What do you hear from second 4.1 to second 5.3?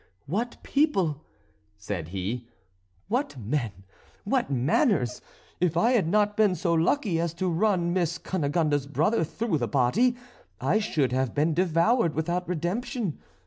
what manners!